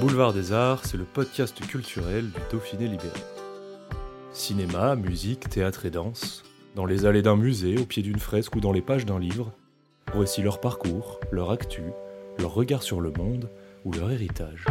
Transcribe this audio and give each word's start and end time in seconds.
Boulevard 0.00 0.32
des 0.32 0.52
Arts, 0.52 0.84
c'est 0.84 0.96
le 0.96 1.04
podcast 1.04 1.58
culturel 1.66 2.26
du 2.26 2.40
Dauphiné 2.52 2.86
libéré. 2.86 3.18
Cinéma, 4.32 4.94
musique, 4.94 5.48
théâtre 5.48 5.86
et 5.86 5.90
danse, 5.90 6.44
dans 6.76 6.86
les 6.86 7.04
allées 7.04 7.22
d'un 7.22 7.36
musée, 7.36 7.76
au 7.78 7.84
pied 7.84 8.04
d'une 8.04 8.20
fresque 8.20 8.54
ou 8.54 8.60
dans 8.60 8.70
les 8.70 8.80
pages 8.80 9.06
d'un 9.06 9.18
livre, 9.18 9.52
voici 10.14 10.40
leur 10.40 10.60
parcours, 10.60 11.18
leur 11.32 11.50
actu, 11.50 11.82
leur 12.38 12.54
regard 12.54 12.84
sur 12.84 13.00
le 13.00 13.10
monde 13.10 13.50
ou 13.84 13.92
leur 13.92 14.12
héritage. 14.12 14.66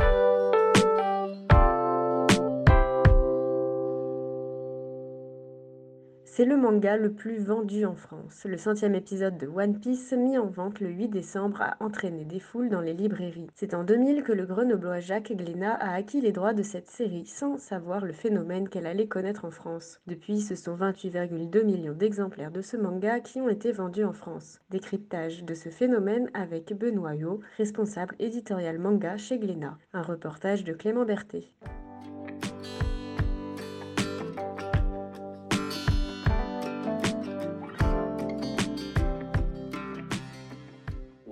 C'est 6.38 6.46
le 6.46 6.56
manga 6.56 6.98
le 6.98 7.12
plus 7.12 7.44
vendu 7.44 7.84
en 7.86 7.96
France. 7.96 8.46
Le 8.48 8.58
centième 8.58 8.94
épisode 8.94 9.40
de 9.40 9.48
One 9.48 9.80
Piece, 9.80 10.14
mis 10.14 10.38
en 10.38 10.46
vente 10.46 10.80
le 10.82 10.90
8 10.90 11.08
décembre, 11.08 11.64
a 11.64 11.78
entraîné 11.80 12.26
des 12.26 12.40
foules 12.40 12.70
dans 12.70 12.80
les 12.80 12.94
librairies. 12.94 13.50
C'est 13.56 13.74
en 13.74 13.84
2000 13.84 14.22
que 14.22 14.34
le 14.34 14.46
grenoblois 14.46 15.00
Jacques 15.00 15.32
Glénat 15.36 15.74
a 15.74 15.96
acquis 15.96 16.22
les 16.22 16.32
droits 16.32 16.54
de 16.54 16.62
cette 16.62 16.90
série 16.90 17.26
sans 17.26 17.58
savoir 17.58 18.06
le 18.06 18.14
phénomène 18.14 18.70
qu'elle 18.70 18.86
allait 18.86 19.08
connaître 19.08 19.46
en 19.46 19.50
France. 19.50 20.00
Depuis, 20.06 20.40
ce 20.40 20.54
sont 20.54 20.76
28,2 20.76 21.64
millions 21.64 21.94
d'exemplaires 21.94 22.52
de 22.52 22.62
ce 22.62 22.78
manga 22.78 23.20
qui 23.20 23.42
ont 23.42 23.50
été 23.50 23.72
vendus 23.72 24.06
en 24.06 24.14
France. 24.14 24.60
Décryptage 24.70 25.44
de 25.44 25.56
ce 25.56 25.70
phénomène 25.70 26.30
avec 26.36 26.72
Benoît 26.78 27.16
Yo, 27.16 27.40
responsable 27.58 28.14
éditorial 28.20 28.78
manga 28.78 29.18
chez 29.18 29.40
Glénat. 29.40 29.80
Un 29.92 30.04
reportage 30.04 30.64
de 30.64 30.74
Clément 30.74 31.04
Berthet. 31.04 31.46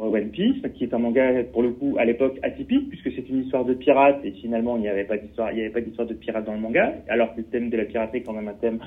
One 0.08 0.30
Piece, 0.30 0.61
qui 0.75 0.84
est 0.84 0.94
un 0.94 1.00
manga 1.00 1.44
pour 1.52 1.64
le 1.64 1.72
coup 1.72 1.95
à 2.00 2.06
l'époque 2.06 2.38
atypique 2.44 2.89
puisque 2.89 3.11
c'est 3.16 3.30
une 3.30 3.44
histoire 3.44 3.66
de 3.66 3.73
pirate 3.73 4.20
et 4.23 4.31
finalement 4.31 4.78
il 4.78 4.81
n'y 4.81 4.89
avait 4.89 5.03
pas 5.03 5.17
d'histoire, 5.17 5.52
il 5.52 5.56
n'y 5.56 5.61
avait 5.61 5.72
pas 5.72 5.81
d'histoire 5.81 6.08
de 6.08 6.14
pirate 6.14 6.45
dans 6.45 6.53
le 6.53 6.59
manga, 6.59 6.94
alors 7.08 7.34
que 7.34 7.42
le 7.42 7.45
thème 7.45 7.70
de 7.70 7.78
la 7.78 7.86
piraterie 7.86 8.20
est 8.20 8.22
quand 8.23 8.33
même 8.33 8.48
un 8.48 8.53
thème, 8.53 8.80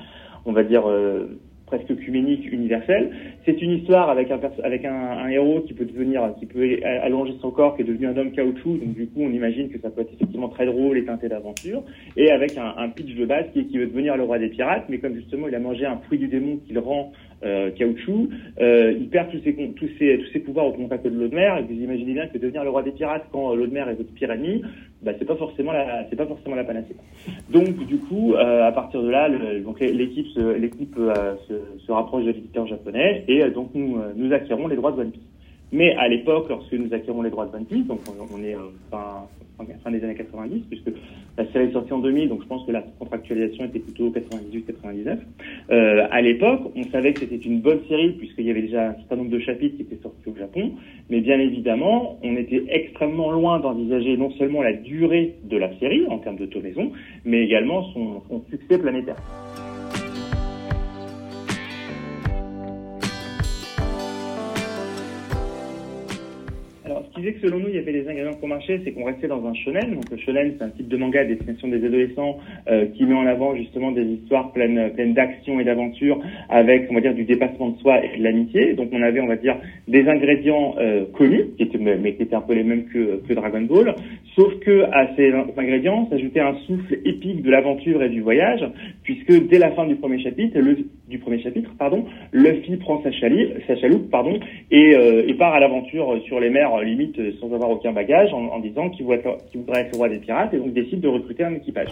on 0.45 0.51
va 0.51 0.63
dire 0.63 0.89
euh, 0.89 1.39
presque 1.69 1.91
œcuménique, 1.91 2.51
universel. 2.51 3.11
C'est 3.45 3.61
une 3.61 3.71
histoire 3.71 4.09
avec 4.09 4.31
un 4.31 5.27
héros 5.29 5.61
qui 5.61 5.73
peut 5.73 5.85
devenir, 5.85 6.33
qui 6.39 6.45
peut 6.47 6.79
allonger 6.83 7.33
son 7.41 7.51
corps, 7.51 7.75
qui 7.75 7.83
est 7.83 7.85
devenu 7.85 8.07
un 8.07 8.17
homme 8.17 8.31
caoutchouc. 8.31 8.77
Donc 8.77 8.95
du 8.95 9.07
coup, 9.07 9.21
on 9.21 9.29
imagine 9.29 9.69
que 9.69 9.79
ça 9.79 9.89
peut 9.89 10.01
être 10.01 10.13
effectivement 10.13 10.49
très 10.49 10.65
drôle 10.65 10.97
et 10.97 11.05
teinté 11.05 11.29
d'aventure. 11.29 11.83
Et 12.17 12.31
avec 12.31 12.57
un, 12.57 12.89
pitch 12.89 13.15
de 13.15 13.25
base 13.25 13.45
qui 13.53 13.67
qui 13.67 13.77
veut 13.77 13.85
devenir 13.85 14.17
le 14.17 14.23
roi 14.23 14.39
des 14.39 14.49
pirates, 14.49 14.85
mais 14.89 14.97
comme 14.97 15.15
justement 15.15 15.47
il 15.47 15.55
a 15.55 15.59
mangé 15.59 15.85
un 15.85 15.97
fruit 15.97 16.17
du 16.17 16.27
démon 16.27 16.57
qui 16.65 16.73
le 16.73 16.79
rend 16.79 17.11
euh, 17.43 17.71
caoutchouc, 17.71 18.29
euh, 18.59 18.93
il 18.99 19.09
perd 19.09 19.31
tous 19.31 19.39
ses, 19.43 19.53
tous 19.53 19.89
ses, 19.97 20.19
tous 20.19 20.31
ses 20.31 20.39
pouvoirs 20.39 20.67
au 20.67 20.73
contact 20.73 21.05
de 21.05 21.09
l'eau 21.09 21.27
de 21.27 21.35
mer. 21.35 21.57
Et 21.57 21.63
vous 21.63 21.81
imaginez 21.81 22.13
bien 22.13 22.27
que 22.27 22.37
devenir 22.37 22.63
le 22.63 22.69
roi 22.69 22.83
des 22.83 22.91
pirates 22.91 23.25
quand 23.31 23.55
l'eau 23.55 23.67
de 23.67 23.73
mer 23.73 23.87
est 23.89 23.95
votre 23.95 24.13
pire 24.13 24.31
ennemi, 24.31 24.61
bah, 25.01 25.11
c'est 25.17 25.25
pas 25.25 25.35
forcément 25.35 25.71
la, 25.71 26.05
c'est 26.09 26.17
pas 26.17 26.25
forcément 26.25 26.55
la 26.55 26.65
panacée. 26.65 26.95
Donc 27.49 27.77
du 27.85 27.97
coup, 27.97 28.33
euh, 28.33 28.67
à 28.67 28.71
partir 28.71 29.01
de 29.01 29.09
là, 29.09 29.29
le, 29.29 29.61
donc 29.61 29.79
l'équipe, 29.79 30.27
se, 30.27 30.57
l'équipe 30.57 30.95
euh, 30.97 31.35
se, 31.47 31.85
se, 31.85 31.91
rapproche 31.91 32.25
de 32.25 32.31
l'éditeur 32.31 32.67
japonais 32.67 33.23
et 33.27 33.43
euh, 33.43 33.49
donc 33.49 33.69
nous, 33.73 33.97
nous 34.15 34.33
acquérons 34.33 34.67
les 34.67 34.75
droits 34.75 34.91
de 34.91 34.99
One 34.99 35.11
Piece. 35.11 35.23
Mais 35.71 35.95
à 35.95 36.07
l'époque, 36.07 36.47
lorsque 36.49 36.73
nous 36.73 36.93
acquérons 36.93 37.21
les 37.21 37.29
droits 37.29 37.45
de 37.45 37.55
One 37.55 37.65
Piece, 37.65 37.85
donc 37.85 38.01
on, 38.09 38.35
on 38.35 38.43
est 38.43 38.57
fin, 38.91 39.27
fin 39.83 39.91
des 39.91 40.03
années 40.03 40.15
90, 40.15 40.63
puisque 40.69 40.91
la 41.37 41.45
série 41.51 41.65
est 41.65 41.71
sortie 41.71 41.93
en 41.93 41.99
2000, 41.99 42.27
donc 42.27 42.41
je 42.41 42.47
pense 42.47 42.65
que 42.65 42.71
la 42.71 42.81
contractualisation 42.81 43.65
était 43.65 43.79
plutôt 43.79 44.09
98-99. 44.09 45.17
Euh, 45.71 46.07
à 46.09 46.21
l'époque, 46.21 46.61
on 46.75 46.83
savait 46.85 47.13
que 47.13 47.19
c'était 47.19 47.35
une 47.35 47.61
bonne 47.61 47.81
série, 47.87 48.13
puisqu'il 48.13 48.45
y 48.45 48.51
avait 48.51 48.63
déjà 48.63 48.89
un 48.89 48.93
certain 48.95 49.17
nombre 49.17 49.29
de 49.29 49.39
chapitres 49.39 49.77
qui 49.77 49.83
étaient 49.83 50.01
sortis 50.01 50.29
au 50.29 50.35
Japon, 50.35 50.71
mais 51.09 51.21
bien 51.21 51.39
évidemment, 51.39 52.17
on 52.23 52.35
était 52.35 52.63
extrêmement 52.69 53.31
loin 53.31 53.59
d'envisager 53.59 54.17
non 54.17 54.31
seulement 54.31 54.63
la 54.63 54.73
durée 54.73 55.35
de 55.43 55.57
la 55.57 55.77
série, 55.79 56.05
en 56.07 56.17
termes 56.17 56.37
de 56.37 56.47
tonaison, 56.47 56.91
mais 57.23 57.43
également 57.43 57.83
son, 57.93 58.21
son 58.29 58.41
succès 58.49 58.79
planétaire. 58.79 59.17
Disait 67.19 67.33
que 67.33 67.41
selon 67.41 67.59
nous, 67.59 67.67
il 67.67 67.75
y 67.75 67.77
avait 67.79 67.91
des 67.91 68.07
ingrédients 68.07 68.33
pour 68.39 68.47
marcher, 68.47 68.79
c'est 68.83 68.93
qu'on 68.93 69.03
restait 69.03 69.27
dans 69.27 69.45
un 69.45 69.53
shonen. 69.53 69.95
Donc, 69.95 70.09
le 70.09 70.17
shonen, 70.17 70.53
c'est 70.57 70.63
un 70.63 70.69
type 70.69 70.87
de 70.87 70.95
manga 70.95 71.19
à 71.19 71.25
destination 71.25 71.67
des 71.67 71.83
adolescents 71.85 72.39
euh, 72.69 72.85
qui 72.95 73.03
met 73.03 73.13
en 73.13 73.25
avant 73.25 73.55
justement 73.57 73.91
des 73.91 74.05
histoires 74.05 74.53
pleines, 74.53 74.91
pleines 74.93 75.13
d'action 75.13 75.59
et 75.59 75.65
d'aventure 75.65 76.21
avec, 76.49 76.87
on 76.89 76.93
va 76.93 77.01
dire, 77.01 77.13
du 77.13 77.25
dépassement 77.25 77.69
de 77.69 77.77
soi 77.79 78.01
et 78.05 78.17
de 78.17 78.23
l'amitié. 78.23 78.73
Donc, 78.73 78.89
on 78.93 79.01
avait, 79.01 79.19
on 79.19 79.27
va 79.27 79.35
dire, 79.35 79.57
des 79.89 80.07
ingrédients 80.07 80.75
euh, 80.79 81.05
connus, 81.11 81.47
qui 81.57 81.63
étaient, 81.63 81.77
mais 81.77 82.13
qui 82.13 82.23
étaient 82.23 82.35
un 82.35 82.41
peu 82.41 82.53
les 82.53 82.63
mêmes 82.63 82.85
que, 82.85 83.21
que 83.27 83.33
Dragon 83.33 83.63
Ball. 83.63 83.95
Sauf 84.39 84.57
que 84.59 84.83
à 84.83 85.13
ces 85.17 85.33
ingrédients 85.33 86.07
s'ajoutait 86.09 86.39
un 86.39 86.55
souffle 86.65 86.97
épique 87.03 87.41
de 87.41 87.51
l'aventure 87.51 88.01
et 88.01 88.07
du 88.07 88.21
voyage, 88.21 88.65
puisque 89.03 89.49
dès 89.49 89.59
la 89.59 89.71
fin 89.71 89.85
du 89.85 89.97
premier 89.97 90.23
chapitre, 90.23 90.57
le, 90.57 90.77
Luffy 92.31 92.77
prend 92.77 93.03
sa, 93.03 93.11
chaloupe, 93.11 94.09
pardon, 94.09 94.39
et, 94.71 94.95
euh, 94.95 95.27
et 95.27 95.33
part 95.33 95.53
à 95.53 95.59
l'aventure 95.59 96.21
sur 96.25 96.39
les 96.39 96.49
mers 96.49 96.79
limite 96.79 97.19
sans 97.41 97.53
avoir 97.53 97.69
aucun 97.69 97.91
bagage 97.91 98.33
en, 98.33 98.59
disant 98.59 98.89
qu'il 98.89 99.03
voudrait, 99.03 99.23
voudrait 99.53 99.81
être 99.81 99.91
le 99.91 99.97
roi 99.97 100.07
des 100.07 100.19
pirates 100.19 100.53
et 100.53 100.57
donc 100.57 100.71
décide 100.71 101.01
de 101.01 101.09
recruter 101.09 101.43
un 101.43 101.55
équipage. 101.55 101.89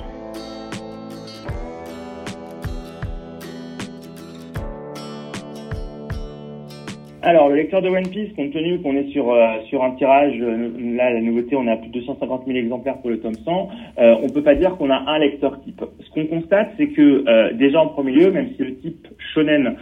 Alors, 7.27 7.49
le 7.49 7.55
lecteur 7.55 7.81
de 7.81 7.89
One 7.89 8.07
Piece, 8.07 8.31
compte 8.37 8.53
tenu 8.53 8.79
qu'on 8.79 8.95
est 8.95 9.09
sur 9.09 9.29
euh, 9.33 9.59
sur 9.67 9.83
un 9.83 9.91
tirage, 9.95 10.35
euh, 10.39 10.69
là 10.95 11.11
la 11.11 11.19
nouveauté, 11.19 11.57
on 11.57 11.67
a 11.67 11.75
plus 11.75 11.89
de 11.89 11.99
250 11.99 12.43
000 12.47 12.57
exemplaires 12.57 12.99
pour 12.99 13.09
le 13.09 13.19
tome 13.19 13.35
100, 13.35 13.69
euh, 13.99 14.15
on 14.23 14.29
peut 14.29 14.43
pas 14.43 14.55
dire 14.55 14.77
qu'on 14.77 14.89
a 14.89 14.95
un 14.95 15.19
lecteur 15.19 15.61
type. 15.61 15.83
Ce 15.99 16.09
qu'on 16.11 16.25
constate, 16.27 16.69
c'est 16.77 16.87
que 16.87 17.27
euh, 17.27 17.51
déjà 17.51 17.81
en 17.81 17.87
premier 17.87 18.13
lieu, 18.13 18.31
même 18.31 18.51
si 18.55 18.63
le 18.63 18.77
type 18.77 19.09
shonen 19.33 19.75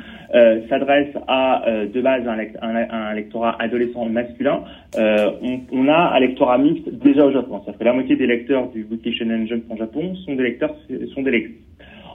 s'adresse 0.70 1.16
à 1.28 1.64
de 1.94 2.02
base 2.02 2.28
un, 2.28 2.36
lect 2.36 2.58
un, 2.62 2.76
un, 2.76 3.14
lectorat 3.14 3.56
adolescent 3.60 4.06
masculin, 4.06 4.64
on, 4.98 5.60
on, 5.72 5.88
a 5.88 6.14
un 6.14 6.20
lectorat 6.20 6.58
mixte 6.58 6.90
déjà 6.90 7.26
au 7.26 7.32
Japon. 7.32 7.62
C'est-à-dire 7.64 7.80
que 7.80 7.84
la 7.86 7.94
moitié 7.94 8.16
des 8.18 8.28
lecteurs 8.28 8.68
du 8.72 8.86
Weekly 8.90 9.14
Shonen 9.14 9.48
Jump 9.48 9.64
en 9.70 9.78
Japon 9.78 10.14
sont 10.26 10.36
des 10.36 10.44
lecteurs 10.44 10.76
sont 11.14 11.22
des 11.22 11.32
lecteurs 11.32 11.62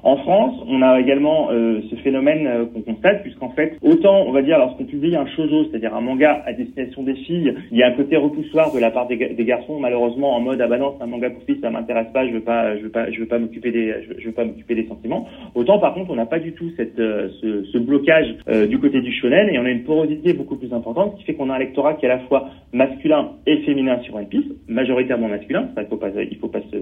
en 0.02 0.16
France, 0.16 0.54
on 0.66 0.82
a 0.82 0.98
également 0.98 1.50
euh, 1.50 1.80
ce 1.90 1.96
phénomène 1.96 2.46
euh, 2.46 2.64
qu'on 2.66 2.82
constate, 2.82 3.22
puisqu'en 3.22 3.50
fait, 3.50 3.76
autant, 3.82 4.24
on 4.26 4.32
va 4.32 4.42
dire, 4.42 4.58
lorsqu'on 4.58 4.84
publie 4.84 5.14
un 5.16 5.26
shoujo, 5.26 5.64
c'est-à-dire 5.64 5.94
un 5.94 6.00
manga 6.00 6.42
à 6.46 6.52
destination 6.52 7.02
des 7.02 7.14
filles, 7.14 7.54
il 7.70 7.78
y 7.78 7.82
a 7.82 7.88
un 7.88 7.92
côté 7.92 8.16
repoussoir 8.16 8.72
de 8.72 8.78
la 8.78 8.90
part 8.90 9.06
des, 9.06 9.16
garçons, 9.44 9.78
malheureusement, 9.78 10.34
en 10.36 10.40
mode 10.40 10.60
ah 10.60 10.68
bah 10.68 10.78
non, 10.78 10.94
c'est 10.96 11.04
un 11.04 11.06
manga 11.06 11.30
pour 11.30 11.42
filles, 11.44 11.58
ça 11.60 11.70
m'intéresse 11.70 12.08
pas, 12.12 12.26
je 12.26 12.32
veux 12.32 12.40
pas, 12.40 12.76
je 12.76 12.82
veux 12.82 12.90
pas, 12.90 13.10
je 13.10 13.20
veux 13.20 13.26
pas 13.26 13.38
m'occuper 13.38 13.72
des, 13.72 13.94
je 14.18 14.26
veux 14.26 14.32
pas 14.32 14.44
m'occuper 14.44 14.74
des 14.74 14.86
sentiments. 14.86 15.26
Autant, 15.54 15.78
par 15.78 15.94
contre, 15.94 16.10
on 16.10 16.16
n'a 16.16 16.26
pas 16.26 16.38
du 16.38 16.52
tout 16.52 16.70
cette, 16.76 16.98
euh, 16.98 17.28
ce, 17.40 17.64
ce, 17.64 17.78
blocage 17.78 18.36
euh, 18.48 18.66
du 18.66 18.78
côté 18.78 19.00
du 19.00 19.12
shonen, 19.12 19.48
et 19.48 19.58
on 19.58 19.64
a 19.64 19.70
une 19.70 19.84
porosité 19.84 20.32
beaucoup 20.32 20.56
plus 20.56 20.72
importante, 20.72 21.12
ce 21.14 21.18
qui 21.18 21.24
fait 21.24 21.34
qu'on 21.34 21.50
a 21.50 21.56
un 21.56 21.58
lectorat 21.58 21.94
qui 21.94 22.06
est 22.06 22.10
à 22.10 22.16
la 22.16 22.20
fois 22.20 22.48
masculin 22.72 23.32
et 23.46 23.58
féminin 23.58 23.98
sur 24.02 24.14
One 24.14 24.28
Piece, 24.28 24.46
majoritairement 24.68 25.28
masculin, 25.28 25.68
ça, 25.74 25.82
il 25.82 25.88
faut 25.88 25.96
pas, 25.96 26.10
il 26.10 26.36
faut 26.38 26.48
pas 26.48 26.60
se, 26.70 26.76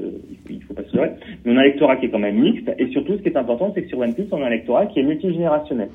il 0.50 0.62
faut 0.62 0.74
pas 0.74 0.82
se 0.84 0.98
mais 1.44 1.52
on 1.52 1.56
a 1.56 1.60
un 1.60 1.64
lectorat 1.64 1.96
qui 1.96 2.06
est 2.06 2.10
quand 2.10 2.18
même 2.18 2.38
mixte, 2.38 2.70
et 2.78 2.88
surtout 2.88 3.07
ce 3.16 3.22
qui 3.22 3.28
est 3.28 3.36
important, 3.36 3.72
c'est 3.74 3.82
que 3.82 3.88
sur 3.88 3.98
One 3.98 4.14
Piece, 4.14 4.28
on 4.32 4.42
a 4.42 4.46
un 4.46 4.50
lectorat 4.50 4.86
qui 4.86 5.00
est 5.00 5.02
multigénérationnel. 5.02 5.88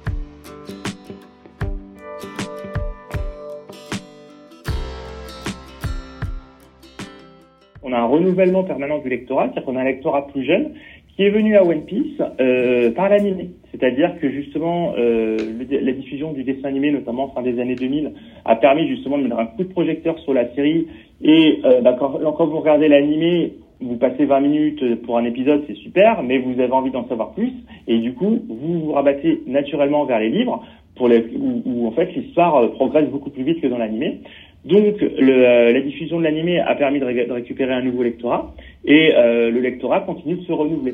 On 7.83 7.91
a 7.93 7.97
un 7.97 8.05
renouvellement 8.05 8.63
permanent 8.63 8.99
du 8.99 9.09
lectorat, 9.09 9.43
c'est-à-dire 9.45 9.65
qu'on 9.65 9.75
a 9.75 9.81
un 9.81 9.85
lectorat 9.85 10.27
plus 10.27 10.43
jeune 10.43 10.73
qui 11.15 11.23
est 11.23 11.29
venu 11.29 11.55
à 11.55 11.63
One 11.63 11.85
Piece 11.85 12.21
euh, 12.39 12.91
par 12.91 13.09
l'animé. 13.09 13.51
C'est-à-dire 13.71 14.19
que 14.19 14.31
justement, 14.31 14.93
euh, 14.97 15.37
la 15.69 15.91
diffusion 15.91 16.33
du 16.33 16.43
dessin 16.43 16.69
animé, 16.69 16.91
notamment 16.91 17.29
fin 17.29 17.43
des 17.43 17.59
années 17.59 17.75
2000, 17.75 18.13
a 18.45 18.55
permis 18.55 18.87
justement 18.87 19.17
de 19.17 19.23
mettre 19.23 19.37
un 19.37 19.45
coup 19.45 19.63
de 19.63 19.69
projecteur 19.69 20.17
sur 20.19 20.33
la 20.33 20.51
série. 20.55 20.87
Et 21.21 21.59
euh, 21.65 21.81
bah, 21.81 21.95
quand, 21.99 22.19
quand 22.35 22.45
vous 22.47 22.59
regardez 22.59 22.87
l'animé, 22.87 23.53
vous 23.83 23.97
passez 23.97 24.25
20 24.25 24.39
minutes 24.39 25.01
pour 25.03 25.17
un 25.17 25.25
épisode, 25.25 25.63
c'est 25.67 25.75
super, 25.75 26.23
mais 26.23 26.39
vous 26.39 26.59
avez 26.59 26.71
envie 26.71 26.91
d'en 26.91 27.07
savoir 27.07 27.33
plus, 27.33 27.51
et 27.87 27.97
du 27.99 28.13
coup, 28.13 28.39
vous 28.47 28.79
vous 28.79 28.91
rabattez 28.93 29.41
naturellement 29.47 30.05
vers 30.05 30.19
les 30.19 30.29
livres, 30.29 30.63
pour 30.95 31.07
les, 31.07 31.25
où, 31.35 31.87
en 31.87 31.91
fait 31.91 32.13
l'histoire 32.13 32.69
progresse 32.71 33.09
beaucoup 33.09 33.31
plus 33.31 33.43
vite 33.43 33.61
que 33.61 33.67
dans 33.67 33.79
l'animé. 33.79 34.19
Donc 34.63 35.01
le, 35.01 35.73
la 35.73 35.81
diffusion 35.81 36.19
de 36.19 36.23
l'animé 36.23 36.59
a 36.59 36.75
permis 36.75 36.99
de, 36.99 37.05
de, 37.05 37.31
récupérer 37.31 37.73
un 37.73 37.81
nouveau 37.81 38.03
lectorat 38.03 38.53
et 38.85 39.11
le 39.11 39.59
lectorat 39.59 40.01
continue 40.01 40.35
de 40.35 40.43
se 40.43 40.51
renouveler. 40.51 40.93